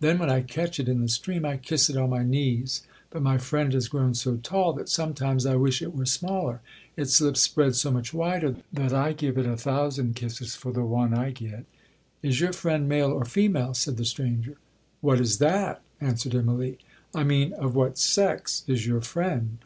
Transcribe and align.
Then 0.00 0.18
when 0.18 0.28
I 0.28 0.40
catch 0.40 0.80
it 0.80 0.88
in 0.88 1.00
the 1.00 1.08
stream, 1.08 1.44
I 1.44 1.56
kiss 1.56 1.88
it 1.88 1.96
on 1.96 2.10
my 2.10 2.24
knees; 2.24 2.82
but 3.10 3.22
my 3.22 3.38
friend 3.38 3.72
has 3.72 3.86
grown 3.86 4.14
so 4.14 4.36
tall, 4.36 4.72
that 4.72 4.88
sometimes 4.88 5.46
I 5.46 5.54
wish 5.54 5.80
it 5.80 5.94
were 5.94 6.06
smaller. 6.06 6.60
Its 6.96 7.20
lips 7.20 7.40
spread 7.42 7.76
so 7.76 7.92
much 7.92 8.12
wider, 8.12 8.56
that 8.72 8.92
I 8.92 9.12
give 9.12 9.38
it 9.38 9.46
a 9.46 9.56
thousand 9.56 10.16
kisses 10.16 10.56
for 10.56 10.72
one 10.72 11.12
that 11.12 11.20
I 11.20 11.30
get.' 11.30 11.66
'Is 12.20 12.40
your 12.40 12.52
friend 12.52 12.88
male 12.88 13.12
or 13.12 13.24
female,' 13.24 13.74
said 13.74 13.96
the 13.96 14.04
stranger.—'What 14.04 15.20
is 15.20 15.38
that?' 15.38 15.82
answered 16.00 16.32
Immalee.—'I 16.34 17.22
mean, 17.22 17.52
of 17.52 17.76
what 17.76 17.96
sex 17.96 18.64
is 18.66 18.88
your 18.88 19.02
friend?' 19.02 19.58